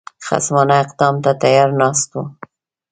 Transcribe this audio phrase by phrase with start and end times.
[0.27, 2.23] خصمانه افدام ته تیار ناست وو.